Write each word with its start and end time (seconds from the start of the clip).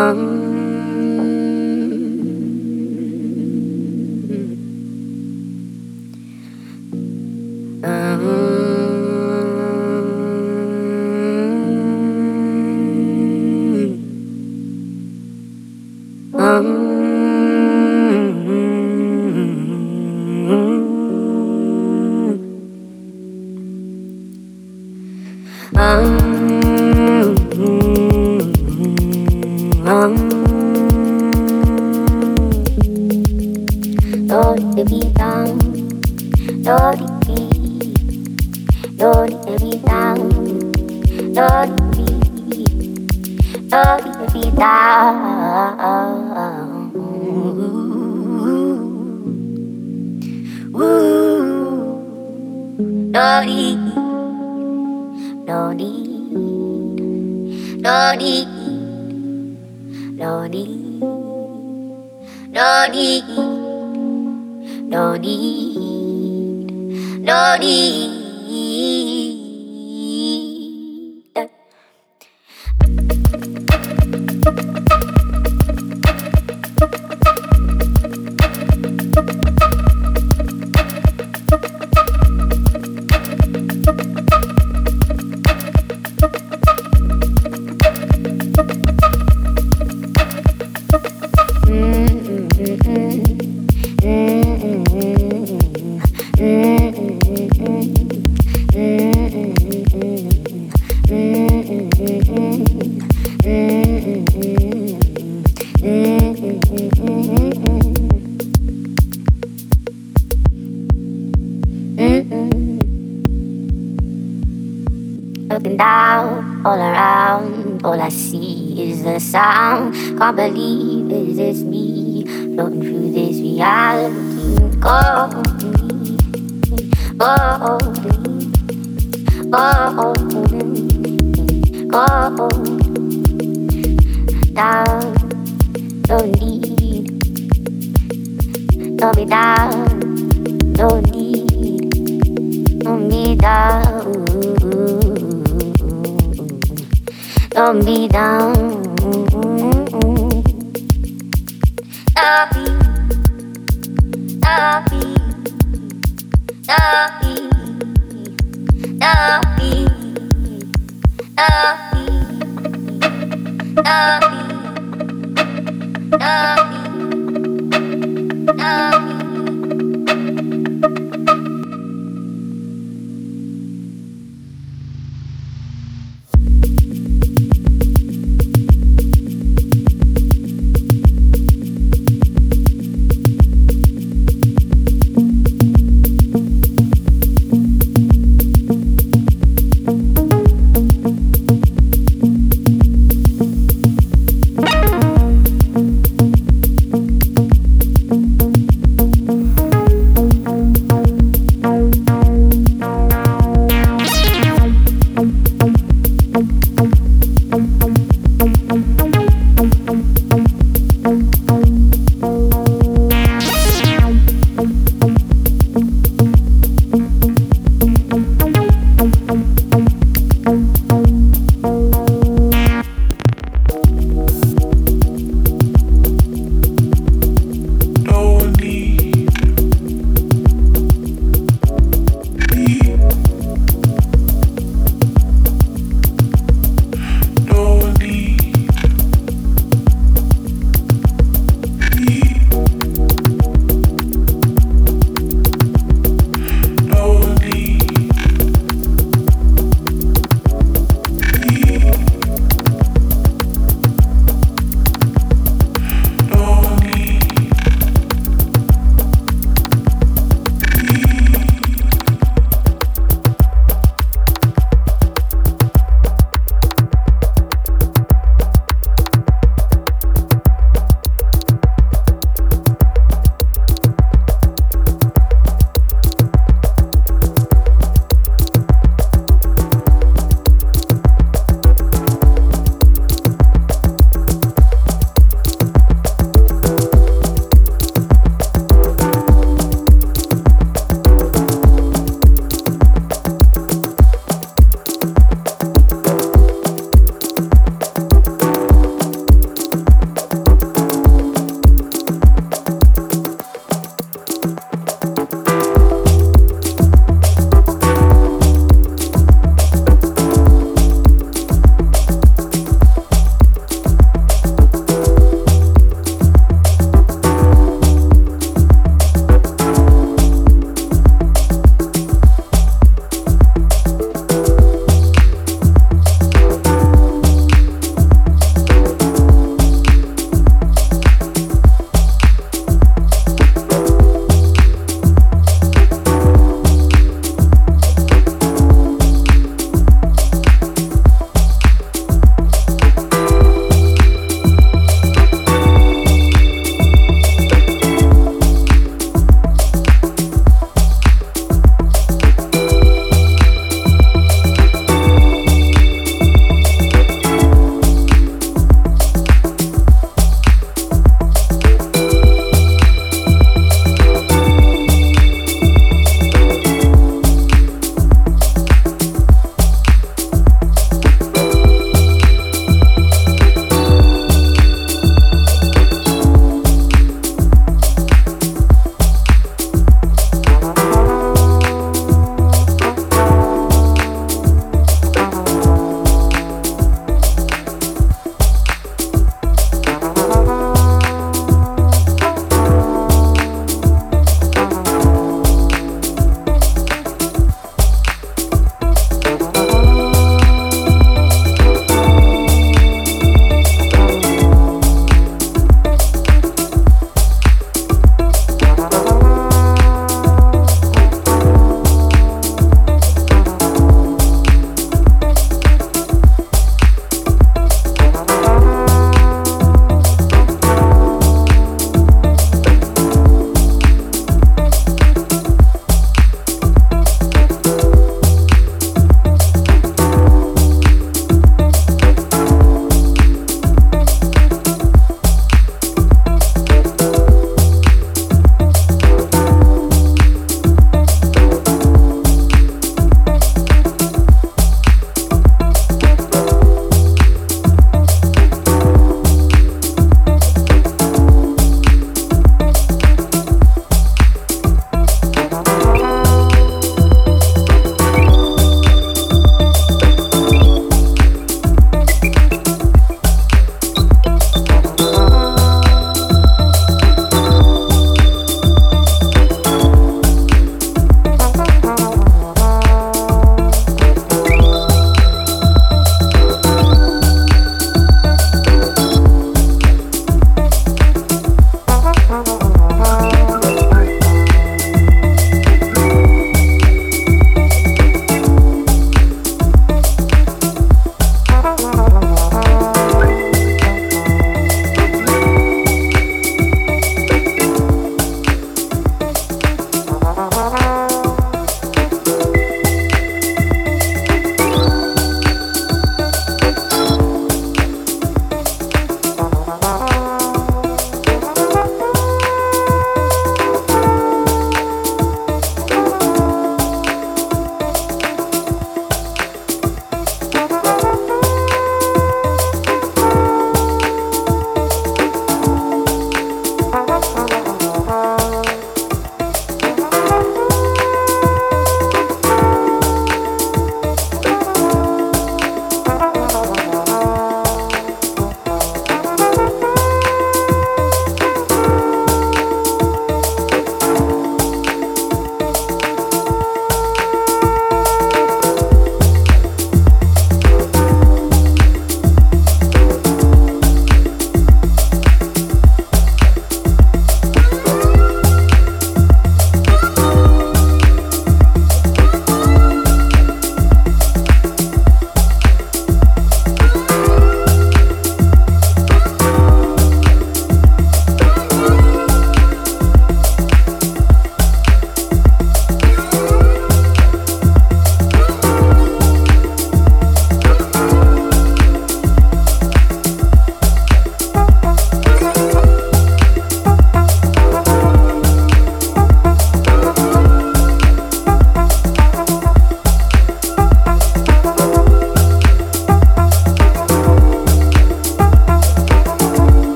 Can't 0.00 0.39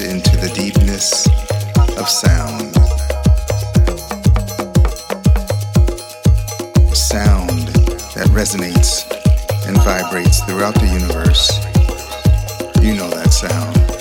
into 0.00 0.36
the 0.36 0.48
deepness 0.54 1.26
of 1.98 2.08
sound. 2.08 2.74
Sound 6.96 7.68
that 8.14 8.28
resonates 8.30 9.10
and 9.66 9.76
vibrates 9.82 10.40
throughout 10.44 10.74
the 10.74 10.86
universe. 10.86 11.50
You 12.82 12.94
know 12.94 13.10
that 13.10 13.32
sound. 13.32 13.91